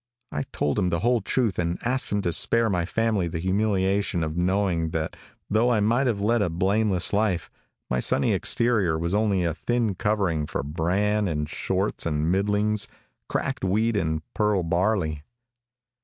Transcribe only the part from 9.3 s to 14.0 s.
a thin covering for bran and shorts and middlings, cracked wheat